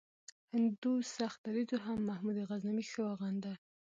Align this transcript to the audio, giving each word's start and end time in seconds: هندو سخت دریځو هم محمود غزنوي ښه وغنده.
هندو 0.53 0.93
سخت 1.17 1.39
دریځو 1.45 1.77
هم 1.85 1.99
محمود 2.09 2.37
غزنوي 2.49 2.85
ښه 2.91 3.01
وغنده. 3.09 3.53